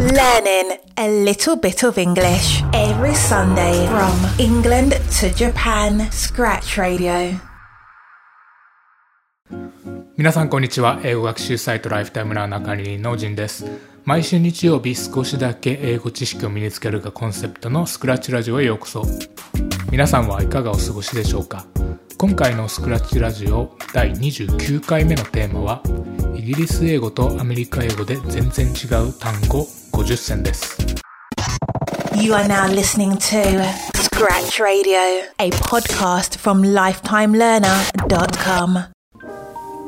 [0.00, 6.10] Learning a little bit of English every Sunday from England to Japan.
[6.10, 7.38] Scratch Radio.
[10.16, 13.66] 皆さんこんにちは英語学習サイトライフタイムラーナー管理人のジンです
[14.06, 19.04] 毎週日曜日少しだけ英語知識を身につけるがコンセプトのスクラッチラジオへようこそ
[19.90, 21.66] 皆さんはいかがお過ごしでしょうか
[22.16, 25.82] 今回のスクラッチラジオ第29回目のテーマは
[26.34, 30.76] イギリス英語とアメリカ英語で全然違う単語50選です
[32.16, 33.62] You are now listening to
[33.94, 38.90] Scratch Radio, a podcast from lifetimelearner.com.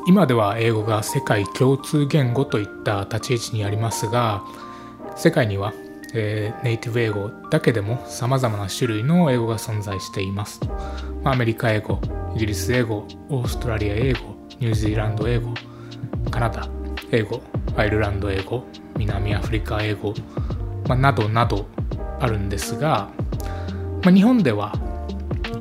[0.07, 4.43] 今では英語が世界共通言語といった立ち位置にありますが
[5.16, 5.73] 世界には、
[6.15, 10.60] えーネイティブ英語だけでも様々な種類の英語が存在しています、
[11.23, 12.01] まあアメリカ英語
[12.34, 14.21] イギリス英語オーストラリア英語
[14.59, 15.52] ニュージーランド英語
[16.30, 16.66] カナダ
[17.10, 17.43] 英語
[17.76, 18.64] アイルランド英語
[18.96, 20.14] 南アフリカ英語、
[20.88, 21.66] まあなどなど
[22.20, 23.10] あるんですが、
[24.02, 24.73] まあ日本では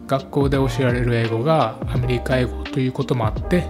[0.08, 3.66] 学校で教えられる英語がアメリカ英語ということもあって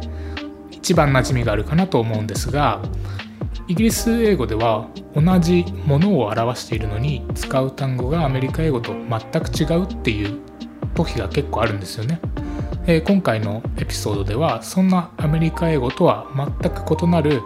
[0.71, 2.81] 一番馴染みがあるかなと思うんですが
[3.67, 10.39] イギリス英語では同じものを表しているのに使う単語がアメリカ英語と全く違うっていう
[10.95, 12.19] 時が結構あるんですよね。
[12.87, 17.41] えー今回のエピソードではそんなアメリカ英語とは全く異なる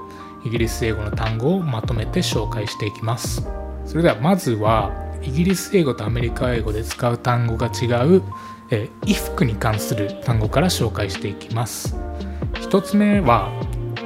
[0.45, 3.47] イギリス英語の単語をまとめて紹介していきます。
[3.85, 8.21] それではまずはイギリス英語とアメリカ英語で使う単語が違う、
[8.69, 11.95] えー衣服に関する単語から紹介していきます。
[12.61, 13.52] 一つ目は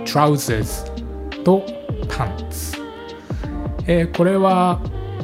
[0.06, 1.66] trousers と
[2.08, 2.78] pants、
[3.86, 4.82] えーこれは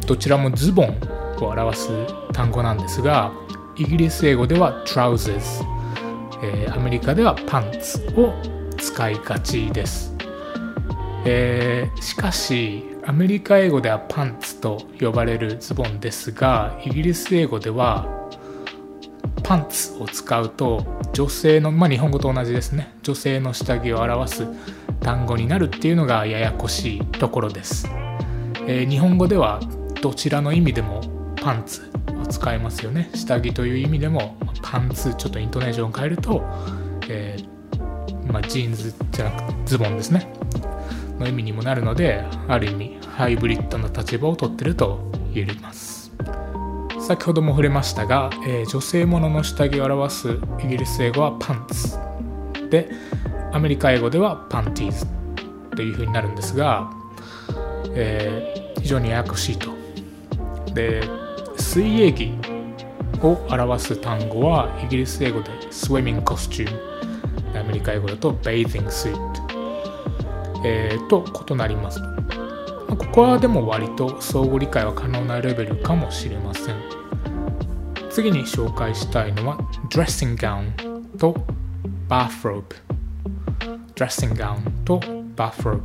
[0.07, 0.99] どちらもズボン
[1.41, 1.89] を表す
[2.33, 3.31] 単語なんですが
[3.77, 5.63] イギリス英語では trousers、
[6.43, 8.33] えーアメリカでは pants を
[8.77, 10.14] 使いがちです、
[11.25, 18.07] えーしかしアメリカ英語ではパンツと呼ばれるズボンですがイギリス英語では
[19.43, 22.95] パンツを使うと女性のまあ日本語と同じですね。
[23.03, 24.47] 女性の下着を表す
[25.01, 27.87] 単語になるっていうのがややこしいところです、
[28.67, 29.59] えー日本語では
[30.01, 31.01] どちらの意味でも
[31.35, 31.91] パンツ
[32.21, 33.09] を使いますよね。
[33.13, 36.43] 下着という意味でもパンツちょっとイントネーションを変えると、
[37.07, 40.31] えーまあ、ジーンズじゃなくてズボンですね。
[41.19, 46.11] の意味にもなるのである意味ハイブリッドな立場をとってると言えます。
[46.99, 51.97] 先ほども触れましたが、えー女性ものの下着を表すイギリス英語は pants。
[52.69, 52.89] で
[53.51, 55.05] アメリカ英語では panties
[55.75, 56.89] というふうになるんですが、
[57.93, 59.71] えー非常にややこしいと。
[60.73, 61.01] で
[61.57, 62.31] 水泳着
[63.23, 66.69] を表す単語はイギリス英語で swimming costume
[67.51, 69.15] でアメリカ英語だと bathing s u
[70.67, 71.99] えーと異なります。
[71.99, 76.75] と、まあここはでも割と相互理解は可能なレベルかもしれません。
[78.09, 79.57] 次に紹介したいのは
[79.89, 80.71] dressing gown
[81.17, 81.35] と
[82.09, 82.63] bathrobe
[83.93, 84.99] dressing gown と
[85.35, 85.81] bathrobe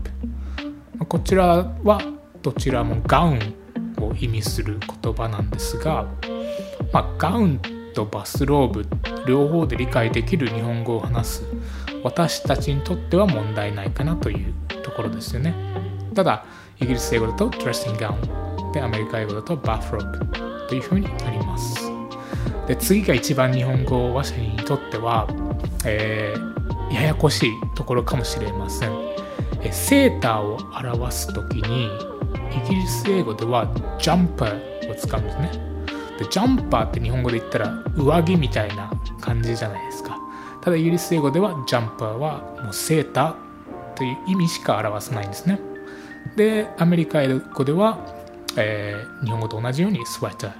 [0.96, 2.00] まあこちらは
[2.40, 3.54] どちらもガウン
[4.00, 6.06] を意味する言葉なんですが、
[6.92, 7.60] まあ、ガウン
[7.94, 8.86] とバスローブ
[9.26, 11.44] 両方で理解できる日本語を話す。
[12.02, 14.54] 私たちにとっては問題ないかなという
[14.90, 15.54] ところですよね。
[16.14, 16.44] ただ
[16.80, 21.90] イギリス英語だと dressing gown でアメリカ英語だと bathrobe というふうになります。
[22.66, 25.26] で次が一番日本語話者にとっては、
[25.84, 26.50] えー
[26.90, 28.90] ややこしいところかもしれません。
[29.62, 31.86] えセーターを表す時に
[32.50, 35.50] イギリス英語ではジャンパーを使うんですね。
[36.18, 38.90] でジャンパーって日本語で言ったら上着みたいな
[39.20, 40.18] 感じじゃないですか。
[40.60, 43.49] ただイギリス英語ではジャンパーはもうセーター
[44.00, 45.60] という意味しか表さないんですね。
[46.34, 47.98] でアメリカ英語では、
[48.56, 50.52] えー日本語と同じようにスウェッター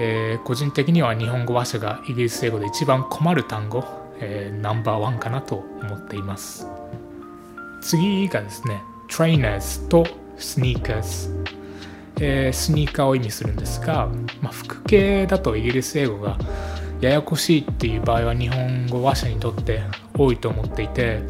[0.00, 3.84] えー個人的には日本語話者がイギリス英語で一番困る単語、
[4.18, 6.66] えーナンバーワンかなと思っています。
[7.80, 10.04] 次がですね trainers と
[10.36, 11.30] sneakers、
[12.20, 14.08] えースニーカーを意味するんですが、
[14.42, 16.36] まあ、服系だとイギリス英語が
[17.00, 19.82] ややこしいっていう場合は日本語話者にとって
[20.16, 21.20] 多いと思っていて、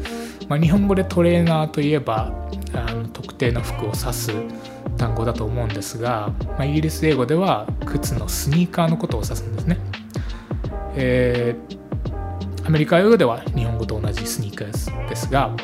[0.47, 2.33] まあ、日本語でトレーナーといえば
[2.73, 4.31] あの特定の服を指す
[4.97, 9.77] 単語だと思うんですが、まあ、イギリス英語では靴のスニーカーのことを指すんですね。
[10.95, 11.85] えー
[12.65, 15.55] アメリカ英語では日本語と同じスニーカーですが、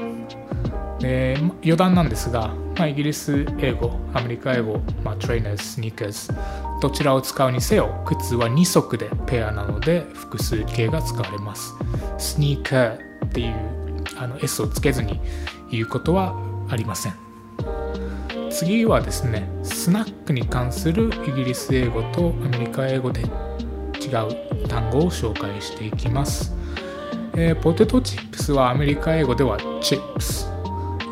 [1.04, 6.32] えー余談なんですが、まあ、イギリス英語、アメリカ英語、まあ、トレーナー、スニーカーズ、
[6.80, 11.74] どちらを使うにせよ、靴は2足でペアなので複数形が使われます。
[12.20, 13.56] スニーカーっていう
[14.18, 15.22] あの S をつけずに
[15.72, 16.36] 言うことは
[16.70, 17.16] ありません。
[18.50, 26.54] 次はですねスナックに関するイギリス英語とアメリカ英語で違う単語を紹介していきます、
[27.34, 30.52] えー、ポテトチップスはアメリカ英語ではチップス。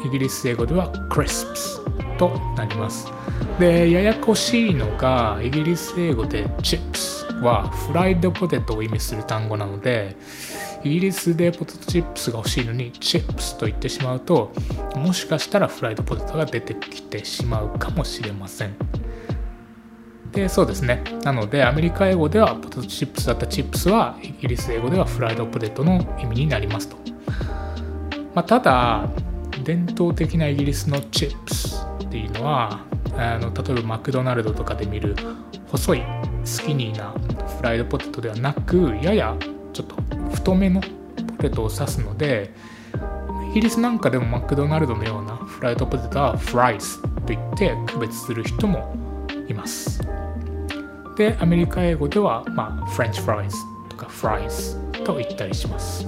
[0.05, 1.81] イギリス英語ではクリスプス
[2.17, 3.07] となります。
[3.57, 10.15] でややこしいのがイギリス英語でチップスはフライドポテトを意味する単語なので
[10.83, 14.51] イギリスでポテトチップスが欲しいのにチップスと言ってしまうと
[14.95, 18.75] もしかしたらフライドポテトが出てきてしまうかもしれません。
[20.31, 21.03] でそうですね。
[21.23, 26.97] なのでアメリカ英語ではポテトチップスだったチップスはイギリス英語ではフライドポテトの意味になりますと、
[28.35, 29.09] まあ、ただ
[29.63, 32.85] 伝統的なイギリスのチップスっていうのは
[33.17, 35.15] あの例えばマクドナルドとかで見る
[35.67, 36.03] 細い
[36.45, 37.13] スキニーな
[37.57, 39.35] フライドポテトではなくやや
[39.73, 40.87] ちょっと太めのポ
[41.43, 42.53] テトを指すので
[43.51, 48.93] イギリスなんかでもマクドナルドのようなフライドポテトはフライズと言って区別する人も
[49.47, 50.01] います。
[51.17, 53.57] でアメリカ英語では、まあ、フレンチフライズ
[53.89, 56.07] とかフライズと言ったりします。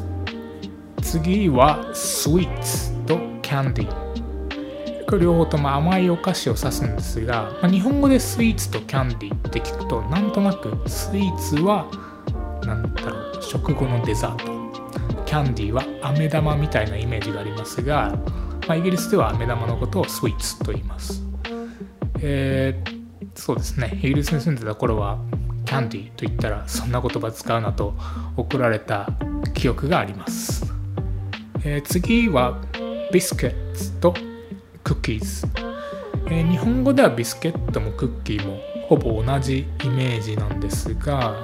[1.02, 11.86] 次はスイーツとキャンディーこれ両方とも甘いお菓子を指すんですが、まあ、日本語でスイーツとキャンディーって聞くとなんとなくスイーツは
[12.64, 13.21] 何だろう。
[13.42, 14.62] 食後のデザート。
[15.26, 18.18] キャンディーは飴玉みたいなイメージがありますが、
[18.68, 21.24] まあ、イギリスでは飴玉のことをスイーツと言います、
[22.20, 23.00] えー、
[23.34, 23.98] そうですね。
[24.04, 25.20] イギリスに住んでた頃は
[25.66, 27.96] キャンディーと言ったらそんな言葉使うなと
[28.36, 29.08] 怒られた
[29.54, 30.74] 記憶があります、
[31.64, 32.62] えー、次は
[33.14, 34.14] ビスケッツと
[34.84, 35.48] クッキーズ、
[36.28, 38.60] えー、日本語ではビスケットもクッキーも
[38.90, 41.38] ほぼ同じイメージなんですが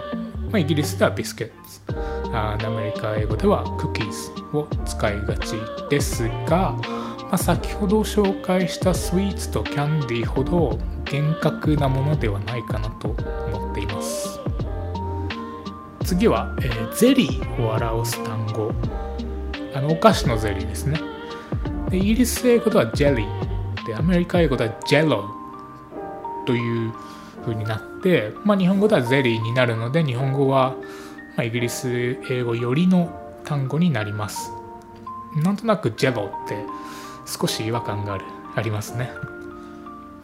[0.52, 5.56] まあ、イギリスではビスケットアメリカ英語ではクッキーズを使いがち
[5.90, 14.40] ですが、まあ、先ほど紹介したスイーツとキャンディーほど厳格なものではないかなと思っています。
[16.04, 18.72] 次は、えー、ゼリーを表す単語。
[19.74, 21.00] あのお菓子のゼリーですね。
[21.90, 23.86] でイギリス英語ではジェリー。
[23.86, 25.30] でアメリカ英語ではジェロ。
[26.46, 26.94] という
[27.48, 30.76] 風になって、まあ、日本語ではゼリーになるので日本語は、
[31.38, 34.52] まイギリス英語よりの単語になります。
[35.36, 36.58] なんとなくジェロって
[37.26, 39.12] 少し違和感があるありますね。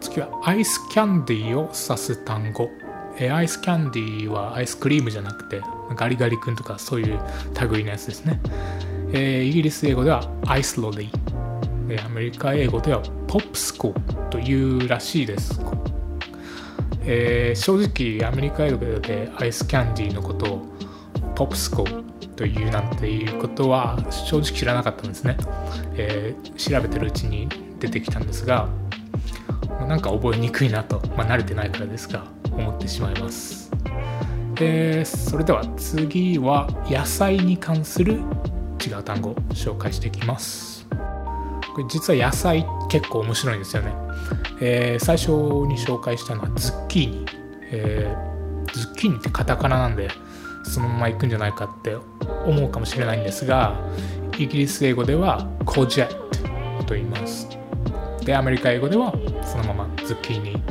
[0.01, 2.69] 次はアイスキャンディーを指す単語。
[3.19, 5.61] えアイスキャンディーはアイスクリームじゃなくて
[5.95, 7.19] ガリガリ君とかそういう
[7.69, 8.41] 類のやつですね、
[9.13, 13.93] えー、イギリス英語ではアイスロリーアメリカ英語ではポップスコ
[14.31, 15.61] というらしいです。
[17.05, 20.65] えー、正直アメリカ英語でアイスキャンディーのことを
[21.35, 21.85] ポップスコ
[22.35, 25.38] というなんていうことは正直知らなかったんですね、
[25.95, 27.47] えー、調べてるうちに
[27.79, 28.69] 出てきたんですが
[29.88, 33.71] なんか覚えにくいなと、まあ、慣れてないからですが思ってしまいます、
[34.61, 38.19] えー、それでは次は野菜に関する
[38.85, 40.72] 違う単語紹介していきます。
[41.73, 43.93] これ実は野菜結構面白いんですよね。
[44.61, 47.25] えー、最初に紹介したのはズッキーニ、
[47.71, 50.09] えー、ズッキーニってカタカナなんで
[50.63, 51.97] そのまま行くんじゃないかって
[52.45, 53.75] 思うかもしれないんですが
[54.37, 57.49] イギリス英語ではコジェットと言います。
[58.23, 59.11] でアメリカ英語では
[59.43, 60.63] そのままズッキーニ。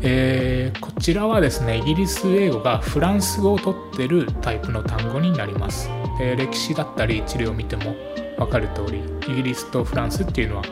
[0.00, 7.96] えー、こちらはですねイギリス英語がフランス語をとってるタイプの単語になります、え歴史だったり地理を見ても
[8.38, 9.02] 分かる通り
[9.32, 10.64] イギリスとフランスっていうのは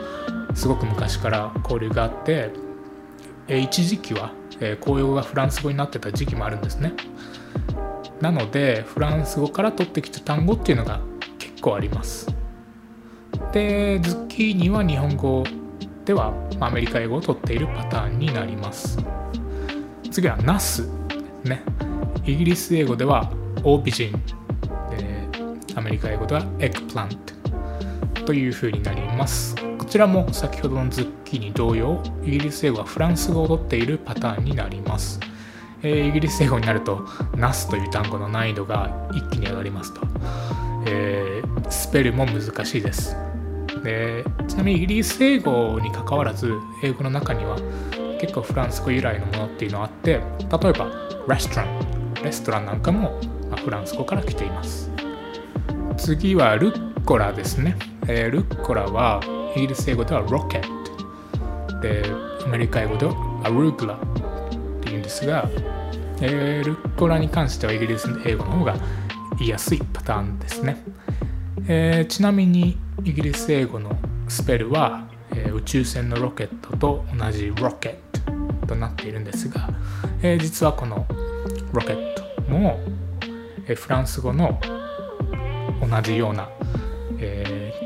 [0.55, 2.49] すごく昔から交流があって、
[3.47, 6.93] え一時期は、え公用がフランス語になってた時期もあるんですね。
[8.21, 10.99] なのでフランス語から取ってきた単語っていうのが
[11.37, 12.27] 結構あります。
[13.51, 15.43] でズッキーニは日本語
[16.05, 18.97] ではアメリカ英語を取っているパターンになります。
[20.09, 20.89] 次はナス
[21.43, 21.61] ね。
[22.25, 23.31] イギリス英語では
[23.63, 24.37] aubergine。
[25.75, 27.36] アメリカ英語では eggplant。
[28.27, 29.55] というふうになります。
[29.77, 35.17] こちらも先ほどのズッキーニ同様イギリス英語はフランス語を取っているパターンになります、
[35.81, 37.07] えー、イギリス英語になると
[37.37, 40.01] ナスという単語の難易度が一気に上がりますと、
[40.87, 43.15] えー、スペルも難しいです。
[43.81, 46.53] でちなみにイギリス英語にかかわらず
[46.83, 47.55] 英語の中には
[48.19, 50.91] 結構フランス語由来のものっていうのがあって例えば
[51.29, 53.21] レストランレストランなんかも
[53.63, 54.91] フランス語から来ています。
[55.95, 57.77] 次はルッコラですね、
[58.09, 59.21] えー、ルッコラは
[59.55, 60.61] イギリス英語ではロケッ
[61.69, 61.79] ト。
[61.79, 62.03] で
[62.43, 63.99] アメリカ英語ではアルグラっ
[64.81, 65.49] ていうんですが、
[66.19, 68.75] えー、ルッコラに関してはイギリス英語の方が
[69.39, 70.83] 言いやすいパターンですね、
[71.69, 73.97] えー、ちなみにイギリス英語の
[74.27, 79.69] スペルは、えー、打宙船のロケットと同じロケットとなっているんですが、
[80.21, 81.05] え、実はこの
[81.71, 82.77] ロケットも、
[83.65, 84.59] え、フランス語の
[85.89, 86.49] 同じような、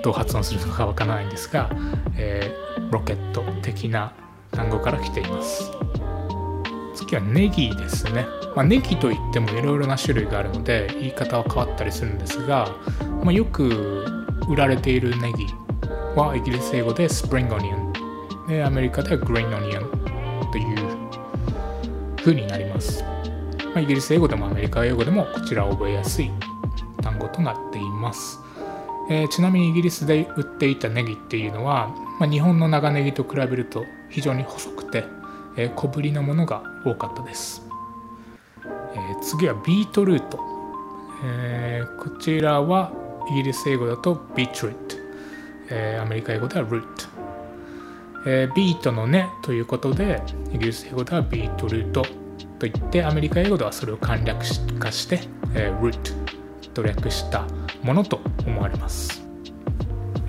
[0.04, 1.70] どう発音するのかわからないんですが、
[2.18, 4.14] えー、ロケット的な
[4.52, 5.72] 単語から来ています。
[6.94, 12.70] 次はネギですね、まあ、ネギといってもいろいろな種類があるので言い方は変わったりするんですが、
[13.24, 14.06] まあ、よく
[14.48, 15.48] 売られているネギ
[16.16, 17.94] はイギリス英語でスプリングオニオン
[18.48, 20.78] でアメリカではグリーンオニオンという
[22.18, 26.30] 風になります、まあ、イギリス英語でもアメリカ英語でもこちらを覚えやすい
[27.02, 28.41] 単語となっています、
[29.12, 35.04] えー、ちなみにイギリスで売っていたネギっていうのは、まあ、日本の長ネギと比べると非常に細くて、
[35.58, 37.62] えー、小ぶりなものが多かったです、
[38.64, 40.40] えー、次はビートルート、
[41.26, 42.94] え、こちらは
[43.30, 44.96] イギリス英語だとビートルート、
[45.72, 46.90] え、アメリカ英語ではルート、
[48.26, 52.10] え、ビートのねということでイギリス英語ではビートルートと
[52.62, 54.46] 言ってアメリカ英語ではそれを簡略
[54.80, 55.20] 化して、
[55.54, 56.32] えー、ルート。
[56.74, 57.46] と略した
[57.84, 59.24] ものと思われます、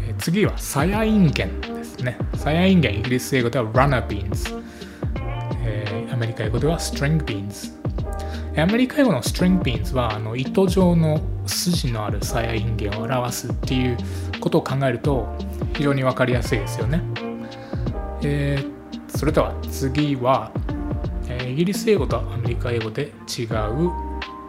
[0.08, 4.62] え、次はサヤインゲンですねサヤインゲンイギリス英語ではラナービーンズ、
[5.64, 7.72] えー、アメリカ英語ではストリングビーンズ
[8.60, 13.96] アメリカ英語のストリングビーンズはあの糸状の筋のあるサヤインゲンを表すっていう
[14.40, 15.26] ことを考えると
[15.74, 17.00] 非常に分かりやすいですよね。
[18.22, 20.52] えー、それでは次は、
[21.48, 23.90] イギリス英語とアメリカ英語で違う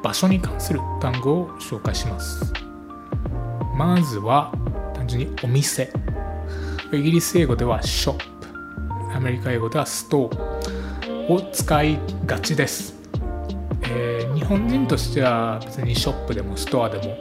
[0.03, 2.52] 場所に関する単語を紹介します。
[3.75, 4.53] まずは
[4.93, 5.91] 単純にお店。
[6.91, 8.25] イギリス英語ではショップ。
[9.15, 12.95] アメリカ英語ではストーを使いがちです。
[13.83, 17.17] えー、日本人としては別にショップでもストアでも、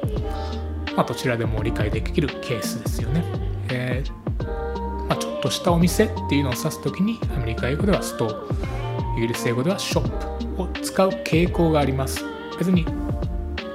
[0.95, 3.25] まあ、どちらでも理解できるケースですよね。
[3.71, 12.25] えー、まあ、ちょっとしたお店っていうのを指す時にアメリカ英語ではストアイギリス英語ではショップを使う傾向があります。
[12.59, 12.85] 別に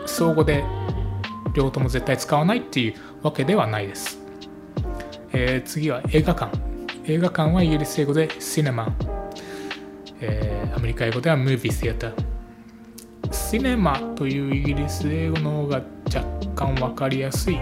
[0.05, 0.63] 相互で
[1.57, 4.19] 両方とも絶対使わないっていうわけではないです。
[5.33, 6.55] えー、次は映画館。
[7.05, 8.95] 映画館はイギリス英語でシネマ。
[10.21, 12.13] えー、アメリカ英語ではムービーシアター。
[13.31, 15.81] シネマというイギリス英語の方が
[16.13, 16.21] 若
[16.55, 17.57] 干分かりやすい、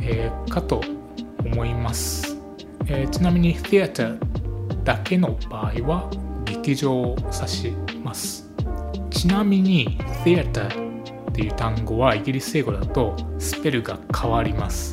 [0.00, 0.80] えー、かと
[1.44, 2.36] 思います、
[2.86, 4.18] えー、ちなみに theater
[4.82, 6.10] だけの場合は
[6.44, 7.70] 劇場を指し
[8.02, 8.50] ます
[9.10, 10.89] ちなみに theater
[11.40, 14.92] っていう単語はイギリス英語だとスペルが変わります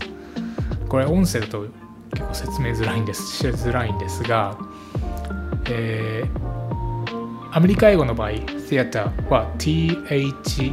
[0.87, 1.67] これ音声だと
[2.13, 4.57] 結構説明づらいんですしづらいんですが、
[5.69, 10.71] えー、アメリカ英語の場合 theater は theater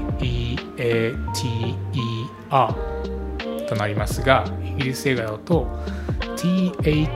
[3.66, 5.66] となりますが、イギリス映画だと
[6.37, 7.09] theatre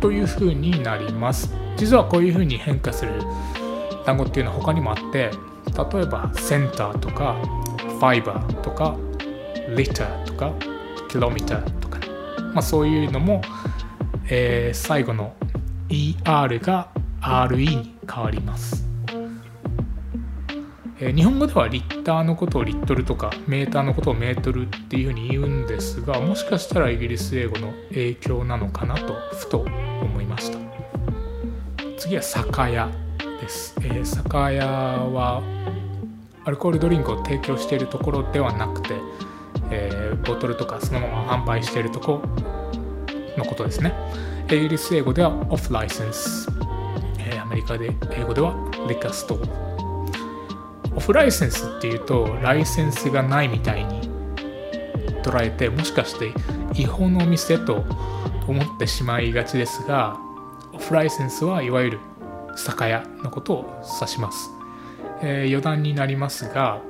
[0.00, 1.54] という風になります。
[1.76, 3.12] 実はこういう風に変化する
[4.10, 5.30] 単語っていうのは他にもあって、
[5.92, 7.36] 例えばセンターとか
[7.78, 8.96] ファイバーとか
[9.76, 10.52] リターとか
[11.08, 12.00] キロミターとか、
[12.52, 13.40] まあ、そういうのも、
[14.28, 15.32] えー、最後の
[15.88, 16.90] ER が
[17.20, 18.84] RE に変わります、
[20.98, 29.58] えー、日本語ではリッターのことをリットルとかメーターのことをメートルっていうふうに言うんですがもしかしたらイギリス英語の影響なのかなとふと
[30.02, 30.58] 思いました。
[31.96, 33.09] 次は酒屋。
[33.40, 35.42] です、えー、酒屋は
[36.44, 38.94] アルコールドリンクを提供しているところではなくて、
[39.70, 42.22] えー、ボトルとかそのまま販売しているとこ
[43.36, 43.94] ろのことですね。
[44.46, 46.48] イギリス英語ではオフライセンス、
[47.18, 48.54] えー、アメリカで英語では
[48.88, 49.38] リカスト
[50.96, 54.10] オフライセンスっていうとライセンスがないみたいに
[55.22, 56.32] 捉えてもしかして
[56.74, 57.84] 違法のお店と
[58.48, 60.18] 思ってしまいがちですが
[60.72, 62.00] オフライセンスはいわゆる
[62.60, 64.50] 酒屋のことを指します、
[65.22, 66.80] えー、余談になりますが、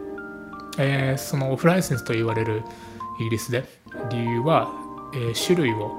[0.78, 2.62] えー、そのオフライセンスと言われる
[3.20, 3.64] イギリスで
[4.10, 4.70] 理由は、
[5.14, 5.94] えー、種類を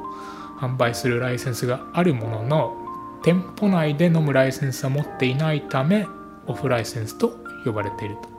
[0.60, 2.78] 販売するライセンスがあるものの
[3.24, 6.08] 店舗内で飲むライセンスは持っていないため
[6.48, 8.30] オフライセンスと呼ばれていると、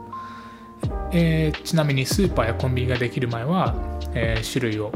[1.13, 3.75] えー、ちなみにスーパーやコンビニができる前は、
[4.15, 4.91] えー、種類を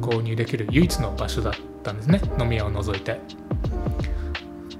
[0.00, 2.20] 購入できる唯一の場所だったんですね。
[2.38, 3.45] 飲み屋を除いて。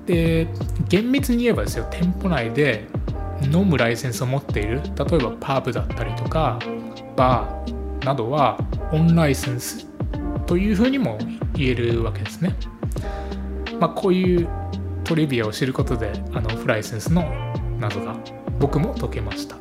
[0.06, 0.48] で
[0.88, 2.86] 厳密に言えばですよ店舗内で
[3.52, 6.58] 飲むライセンスを持っている例えばパーブだったりとか
[7.16, 8.58] バーなどは
[8.92, 9.86] オンライセンス
[10.46, 11.18] というふうにも
[11.54, 12.54] 言えるわけですね。
[13.80, 14.48] まあ、こういう
[15.04, 17.24] トリビアを知ることであのフライセンスの
[17.78, 18.16] 謎が
[18.58, 19.56] 僕も解けました。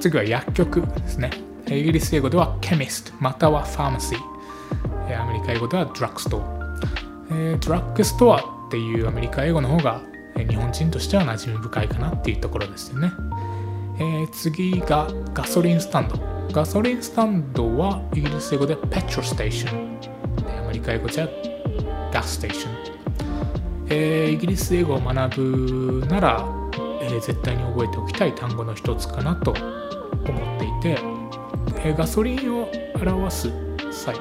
[0.00, 1.30] 次は薬局ですね。
[1.66, 4.16] イギリス英語では chemist または pharmacy
[5.18, 6.42] アメリカ英語では drugstore
[7.58, 10.02] ドラッグストアっていうアメリカ英語の方が
[10.36, 13.12] 日本人としては馴染み深いかなっていうところですよね、
[13.98, 16.34] えー、次がガソリンスタンド。
[16.52, 19.68] ガソリンスタンドはイギリス英語で petrol station
[20.62, 21.28] アメリカ英語じゃ
[22.12, 22.68] gas station
[23.88, 25.36] えー、イギリス英語を学
[26.00, 26.48] ぶなら、
[27.02, 30.98] えー、絶対に覚えておきたい単語の一つかなと思っていて、
[31.84, 33.52] え、ガソリンを表す
[33.92, 34.16] 際、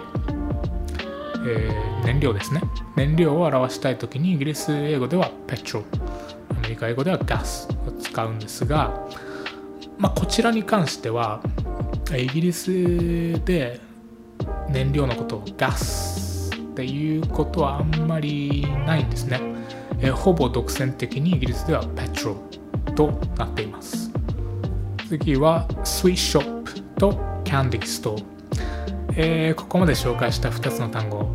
[1.45, 1.69] え
[2.05, 2.61] 燃料ですね。
[2.95, 5.83] 燃料を表したい時にイギリス英語では petrol
[6.49, 9.07] アメリカ英語では gas を使うんですが、
[9.97, 11.41] まあ、こちらに関しては
[12.15, 12.71] イギリス
[13.45, 13.79] で
[14.69, 19.39] 燃料のことをガスっていうことはあんまりないんですね。
[19.99, 24.11] えほぼ独占的にイギリスではペトロとなっています。
[25.07, 28.32] 次はスイーショップとキャンディストー、
[29.15, 31.31] えー、ここまで紹介した2つの単語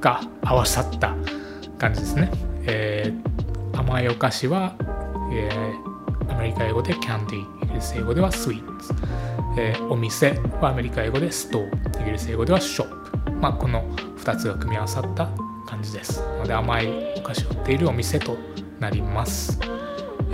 [0.00, 1.14] が合わさった
[1.78, 2.30] 感じですね、
[2.66, 4.76] えー、甘いお菓子は、
[5.32, 8.94] えー、アメリカ英語でキャンディイギリス英語ではスイーツ、
[9.58, 13.82] えー、お店はアメリカ英語でストーイギリス英語ではショップまあこの
[14.18, 15.28] 2つが組み合わさった
[15.66, 16.22] 感じです。
[16.22, 18.36] ので甘いお菓子を売っているお店と
[18.78, 19.58] なります、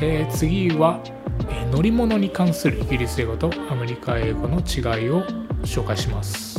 [0.01, 1.01] えー、次は、
[1.49, 5.23] えー、乗り物に関するイギリス英語とアメリカ英語の違いを
[5.63, 6.50] 紹介します。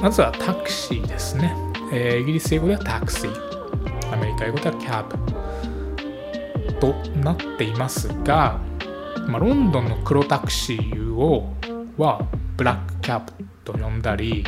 [0.00, 1.54] まずはタクシーですね、
[1.92, 4.12] えー、イギリス英語ではタクシー。
[4.12, 5.18] アメリカ英語ではキャブ。
[6.80, 8.60] となっていますが、
[9.26, 11.52] まあ、ロンドンの黒タクシーを
[11.96, 12.24] は
[12.56, 13.32] ブラックキャブ
[13.64, 14.44] と呼んだり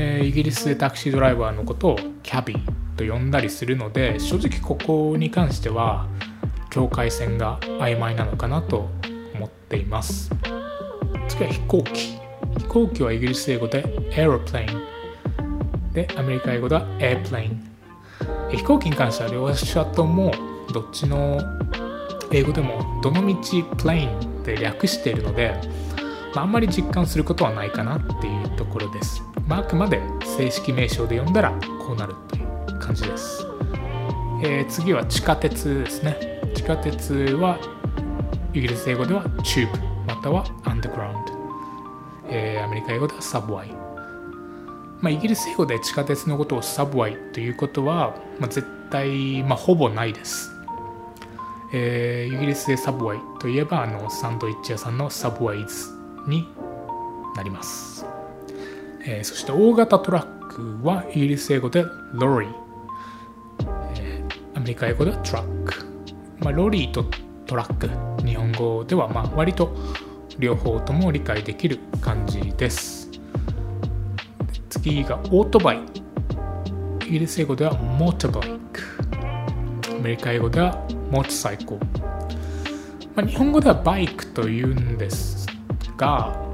[0.00, 6.06] えー、イギリスでタクシードライバーのことをキャビーと呼んだりするので正直ここに関しては
[6.70, 8.90] 境界線が曖昧なのかなと
[9.34, 10.30] 思っています。
[11.28, 12.27] 次は飛行機。
[12.68, 13.82] 飛行機はイギリス英語で
[14.12, 14.66] aeroplane
[15.94, 17.56] でアメリカ英語では airplane
[18.50, 20.30] 飛行機に関しては両者とも
[20.74, 21.40] どっちの
[22.30, 25.58] 英語でもどのみち plane で略しているので、
[26.34, 29.22] まあ、あんまり実感することはないかなっていうところです。
[29.46, 30.02] まあ、あくまで
[30.36, 33.46] 正式名称で呼んだらこうなるという感じです、
[34.42, 36.18] えー、次は地下鉄ですね。
[36.54, 37.58] 地下鉄は
[38.52, 41.37] イギリス英語ではチューブまたはアンダーグラウンド、
[42.28, 43.70] えー、アメリカ英語ではサブワイ。
[45.00, 50.50] まあ、イギリス英語で地下鉄のことをサブワイということは、まあ、絶対、まあ、ほぼないです、
[51.72, 55.90] えー、イギリスでサブワイといえばあのサンドイッチ屋さんのサブワイズ
[56.26, 56.48] に
[57.36, 58.04] なります。
[59.04, 62.52] えー、そして大型トラックはイギリス英語でロリー、
[63.98, 65.74] えー、アメリカ英語ではトラック、
[66.40, 67.04] まあ、ロリーと
[67.46, 67.88] トラック。
[68.26, 69.72] 日本語ではまあ割と
[70.38, 73.10] 両方とも理解できる感じです
[74.70, 75.80] 次がオートバイ
[77.06, 78.82] イギリス英語ではモーターバイク
[79.96, 80.76] アメリカ英語では
[81.10, 81.80] モートサイクル、
[83.14, 85.46] まあ、日本語ではバイクというんです
[85.96, 86.48] が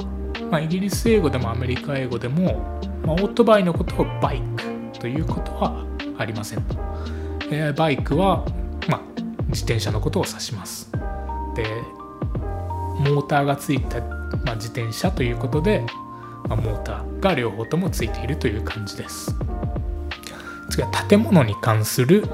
[0.51, 4.40] まあ、イギリス英語でもアメリカ英語でも、まあ、オートバイのことをバイ
[4.92, 5.85] クということは
[6.16, 6.64] ありません。
[7.51, 8.44] えー、バイクは、
[8.88, 9.01] まあ、
[9.49, 10.92] 自転車のことを指します。
[11.57, 11.64] で、
[13.05, 15.85] モーターがついた、まあ、自転車ということで、
[16.49, 19.35] まあ、モーターが両方ともついているという感じです。
[20.71, 22.25] 次は建物に関する、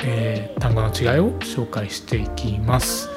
[0.00, 3.08] えー、単語の違いを紹介していきます。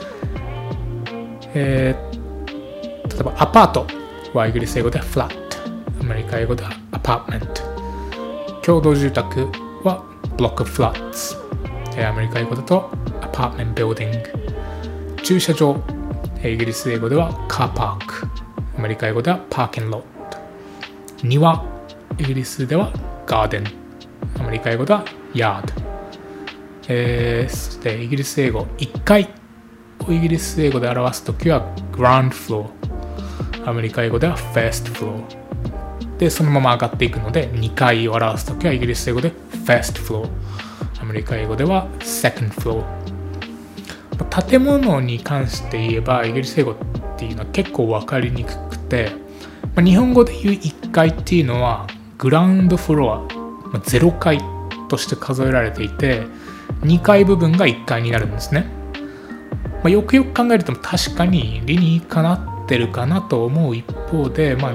[1.55, 3.87] えー、例えばアパート
[4.33, 5.29] はイギリス英語で flat
[6.01, 7.47] アメリカ英語では apartment
[8.63, 9.45] 共同住宅
[9.83, 10.03] は
[10.37, 11.37] block of flats
[12.03, 12.89] アメリカ英語だと
[13.21, 14.23] apartment building
[15.21, 15.75] 駐車場
[16.49, 18.27] イギリス英語では car park
[18.77, 20.03] アメリカ英語では parking lot
[21.23, 21.65] 庭
[22.17, 22.91] イギリスでは
[23.25, 23.65] garden
[24.39, 25.71] アメリカ英語では yard
[26.89, 29.33] えー、そしてイギリス英語1階
[30.05, 32.69] をイギリス英語で表すときは ground floor
[33.65, 35.23] アメリカ英語では first floor
[36.17, 39.31] でそのまま上がっていくので2階を表すときはイギリス英語で
[39.65, 40.27] first floor
[40.99, 43.02] アメリカ英語では second floor
[44.15, 46.75] 建物に関して言えばイギリス英語っ
[47.17, 49.11] ていうのは結構分かりにくくて、
[49.75, 53.19] まあ、日本語で言う1階っていうのはグラウンドフロア、
[53.69, 54.39] まあ、0階
[54.89, 56.23] として数えられていて
[56.81, 58.65] 2階部分が1階になるんですね、
[59.75, 64.73] まあ、よくよく考えると確かに理にかなってるかなと思う一方で、まあ、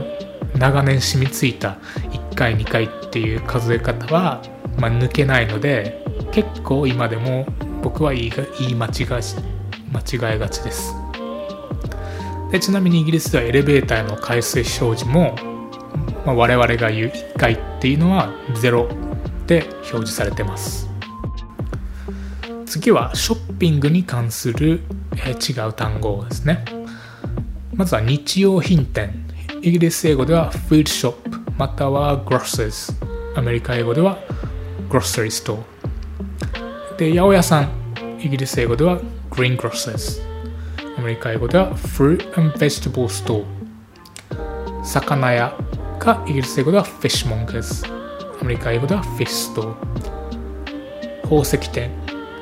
[0.59, 1.79] 長年染みついた
[2.11, 4.42] 1回2回っていう数え方は、
[4.79, 7.46] まあ、抜けないので結構今でも
[7.88, 8.92] 僕は言い言い間違い
[9.90, 10.94] 間違えがちです。
[12.53, 15.35] でちなみにイギリスではエレベーターの回数表示も、
[16.27, 18.88] まあ、我々が言う1回っていうのは0
[19.46, 20.90] で表示されてます。
[22.66, 24.83] 次はショッピングに関する、
[25.24, 26.66] え、違う単語ですね。
[27.72, 29.14] まずは日用品店。
[29.62, 31.14] イギリス英語では food shop
[31.57, 32.92] または grocers
[33.35, 34.18] アメリカ英語では
[34.90, 35.62] grocery store
[36.98, 37.77] で八百屋さん。
[38.20, 39.00] イギリス英語では
[39.31, 40.20] green grocers
[40.96, 43.44] アメリカ英語では fruit and vegetable store
[44.85, 45.57] 魚屋
[46.00, 47.87] かイギリス英語では fishmongers
[48.40, 49.74] アメリカ英語では fish store
[51.22, 51.90] 宝石店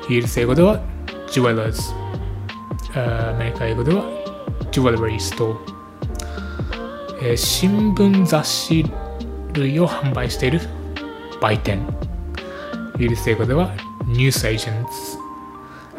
[0.05, 0.81] イギリス英語では
[1.27, 1.93] jewelers
[2.95, 4.03] アメリカ英語では
[4.71, 5.57] jewelry store
[7.19, 8.85] えー、新聞雑誌
[9.53, 10.61] 類を販売している
[11.41, 11.81] 売店
[12.95, 15.26] イギリス英語では news agents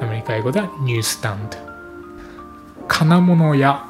[0.01, 1.49] アメリカ英語では newsstand
[2.87, 3.85] 金物屋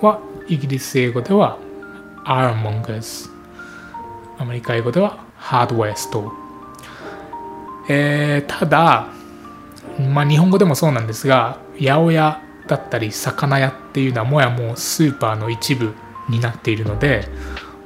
[0.00, 1.58] はイギリス英語では
[2.24, 3.30] ironmongers
[4.38, 6.30] アメリカ英語では hardware store
[7.88, 9.08] えー、ただ、
[10.12, 15.94] まあ、日本語でもそうなんですが八百屋だったり魚屋っていうのはもやもうスーパーの一部
[16.28, 17.28] になっているので、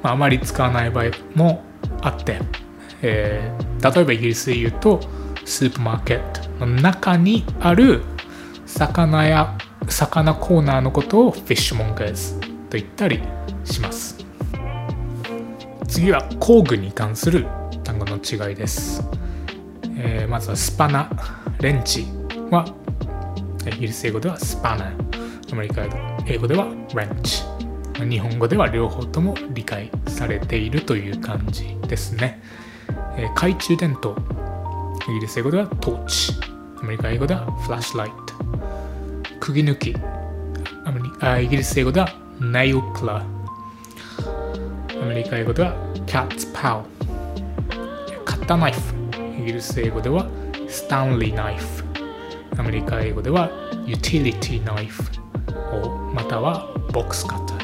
[0.01, 1.05] まあ、あまり使わない場合
[1.35, 1.63] も
[2.01, 2.39] あって、
[3.01, 5.01] えー、例えばイギリスで言うと
[5.43, 6.48] スーパーマーケット。
[6.65, 8.03] の中にある
[8.65, 13.21] 魚や魚コーナーのことをフィッシュモンガーズと言ったり
[13.65, 14.17] します。
[15.87, 17.47] 次は工具に関する
[17.83, 19.03] 単語の違いです、
[19.97, 21.09] えー、まずはスパナ
[21.59, 22.05] レンチ
[22.51, 22.63] は
[23.67, 24.93] イギリス英語ではスパナ。
[25.51, 25.83] アメリカ
[26.27, 27.43] 英語ではレンチ。
[27.97, 32.41] 日本語では両方とも理解されているという感じですね、
[33.17, 34.15] えー、懐中電灯。
[35.07, 36.33] イギリス英語ではトーチ。
[36.81, 38.15] アメリカ英語ではフラッシュライト。
[39.39, 39.95] 釘抜き。
[40.85, 42.09] アメリあイギリス英語では
[42.39, 43.23] ナイルプラ。
[45.01, 45.73] アメリカ英語では
[46.05, 46.83] キャッツパウ。
[48.23, 48.79] カッターナイフ。
[49.41, 50.27] イギリス英語では
[50.67, 51.83] スタンリーナイフ。
[52.57, 53.49] アメリカ英語では
[53.85, 55.03] ユーティリティナイフ。
[56.13, 57.59] またはボックスカッター。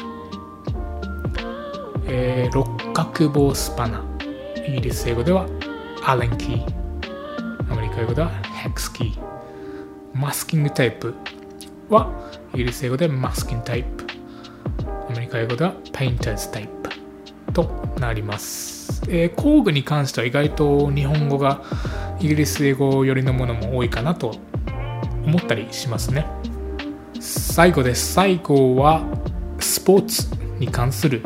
[2.08, 4.02] えー、六角棒スパナ。
[4.66, 5.46] イギリス英語では
[6.02, 6.85] Allen key。
[7.98, 9.18] 英語では hex key。
[10.12, 11.14] マスキングテープ
[11.88, 12.10] は
[12.52, 14.06] イギリス英語で masking tape。
[15.08, 16.90] アメリカ英語では painter's tape
[17.52, 17.64] と
[17.98, 21.62] なります、えー、工具に関しては意外と日本語が
[22.20, 24.34] イギリス英語寄りのものも多いかなと
[25.24, 26.26] 思ったりしますね。
[27.20, 28.12] 最後です。
[28.12, 29.04] 最後は
[29.58, 30.26] スポーツ
[30.58, 31.22] に関する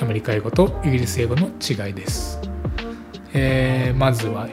[0.00, 2.40] アメリカ英語とイギリス英語の違いです、
[3.32, 4.48] えー、まずは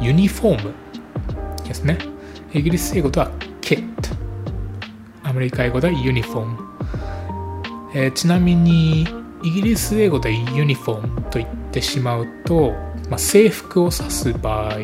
[0.00, 0.74] ユニフォーム
[1.66, 1.98] ですね。
[2.52, 3.30] イギリス英語では
[3.60, 3.84] kit
[5.22, 6.58] アメリカ英語ではユニフォーム、
[7.94, 9.06] えー、ちなみに
[9.42, 12.72] イギリス英語でユニフォームと言ってしまうと、
[13.10, 14.78] まあ、制服を指す場合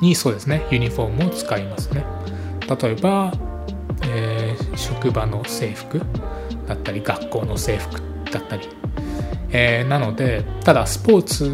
[0.00, 2.04] にそうですねユニフォームを使いますね。
[2.80, 3.32] 例えば、
[4.06, 6.00] えー、職場の制服
[6.66, 8.00] だったり学校の制服
[8.30, 8.68] だったり、
[9.50, 11.48] えー、なのでただスポーツ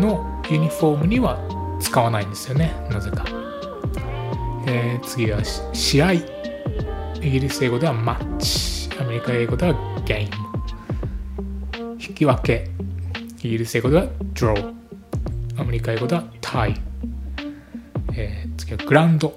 [0.00, 1.38] のユニフォームには
[1.80, 2.74] 使わないんですよね。
[2.90, 3.24] なぜか、
[4.66, 5.40] えー、次は
[5.72, 6.12] 試合。
[6.14, 6.22] イ
[7.20, 8.88] ギリス英語ではマッチ。
[8.98, 10.36] アメリカ英語ではゲーム
[12.00, 12.70] 引き分け。
[13.42, 14.06] イギリス英語では
[14.40, 14.74] ドロー。
[15.60, 16.74] アメリカ英語ではタイ、
[18.14, 19.34] えー、次はグラウンド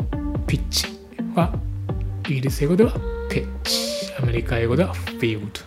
[0.47, 0.87] ピッチ
[1.35, 1.53] は
[2.29, 2.93] イギリス英語では
[3.29, 4.13] ピッチ。
[4.17, 5.61] アメリカ英語ではフィールド。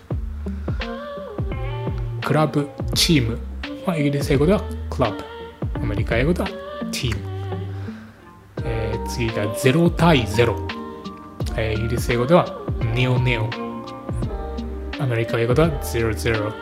[2.27, 3.39] クラブチーム
[3.85, 5.19] はイギリス英語ではクラブ。
[5.19, 5.34] ア
[5.95, 7.23] メリカ英語ではティーム、
[8.65, 10.57] えー、次が0対0、
[11.57, 12.47] えー、イギリス英語では
[12.93, 13.49] ネオネオ。
[15.01, 16.53] アメリカ英語では00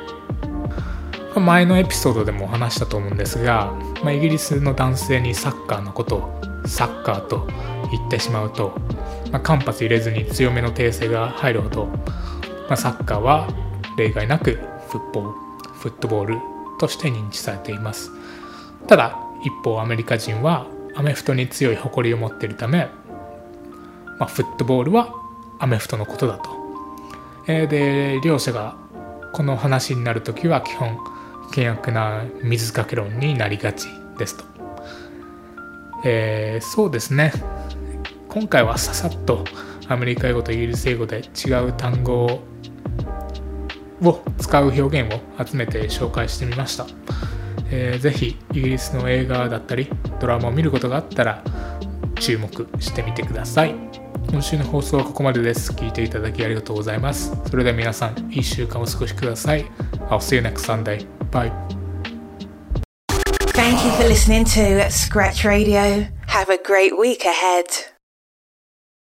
[1.40, 7.46] 前のエピソードでも話したと思うんですが、まあ、イギリスの男性にサッカーのことをサッカーと
[7.90, 8.78] 言ってしまうと、
[9.30, 13.48] まあ、間髪入れずに強めの訂正が入るほど、まあ、サッカーは
[13.96, 14.58] 例外なく
[14.90, 15.32] フットボー
[15.72, 16.38] フットボール
[16.78, 18.10] として認知されています。
[18.86, 22.88] ただ一方アメリカ人はアメフトに強い誇りを持っているため、
[24.18, 25.14] まあ、フットボールは
[25.58, 26.50] アメフトのことだと、
[27.46, 28.76] えー、で両者が
[29.32, 30.98] この話になる時は基本
[31.48, 33.86] 険悪な水かけ論になりがち
[34.18, 34.44] ですと、
[36.04, 37.32] えー、そうですね。
[38.28, 39.44] 今回はささっと
[39.88, 42.42] アメリカ英語とイギリス英語で違う単語を
[44.02, 46.86] を使う表現を集めて紹介してみました、
[47.72, 49.88] えー、ぜひイギリスの映画だったり
[50.20, 51.42] ドラマを見ることがあったら
[52.20, 53.74] 注目してみてください。
[54.30, 55.72] 今週の放送はここまでです。
[55.72, 57.32] 聞いていただきありがとうございます。
[57.50, 59.64] それでは皆さんいい週間をお過ごしください。
[60.08, 61.06] I'll see you next Sunday.
[61.30, 61.50] Bye.
[63.54, 66.06] Thank you for listening to Scratch Radio.
[66.28, 67.91] Have a great week ahead.